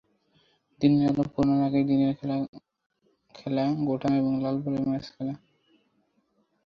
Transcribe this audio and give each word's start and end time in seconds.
দিনের 0.81 1.03
আলো 1.09 1.23
ফুরোনোর 1.31 1.61
আগেই 1.67 1.85
দিনের 1.89 2.13
খেলা 3.35 3.63
গোটানো 3.87 4.15
এবং 4.15 4.33
লাল 4.43 4.55
বলে 4.63 4.79
ম্যাচ 4.85 5.05
খেলা। 5.15 5.33